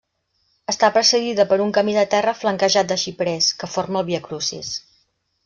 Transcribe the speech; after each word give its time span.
Està 0.71 0.87
precedida 0.95 1.45
per 1.51 1.59
un 1.65 1.73
camí 1.79 1.93
de 1.97 2.05
terra 2.15 2.33
flanquejat 2.39 2.91
de 2.93 2.99
xiprers, 3.03 3.51
que 3.61 3.71
forma 3.75 4.03
el 4.03 4.09
Viacrucis. 4.11 4.75